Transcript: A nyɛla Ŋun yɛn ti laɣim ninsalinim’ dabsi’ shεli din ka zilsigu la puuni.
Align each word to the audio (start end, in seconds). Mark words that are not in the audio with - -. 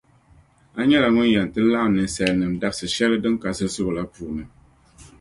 A 0.79 0.81
nyɛla 0.89 1.09
Ŋun 1.15 1.31
yɛn 1.33 1.47
ti 1.53 1.59
laɣim 1.63 1.93
ninsalinim’ 1.95 2.53
dabsi’ 2.61 2.85
shεli 2.95 3.17
din 3.23 3.35
ka 3.41 3.49
zilsigu 3.57 3.91
la 3.95 4.03
puuni. 4.13 4.43